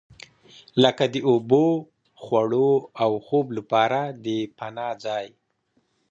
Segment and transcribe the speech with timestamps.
[0.83, 1.65] لکه د اوبو،
[2.23, 2.71] خوړو
[3.03, 4.27] او خوب لپاره د
[4.57, 5.25] پناه ځای.